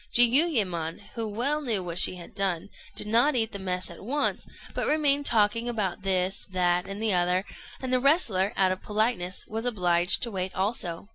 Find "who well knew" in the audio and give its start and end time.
1.13-1.83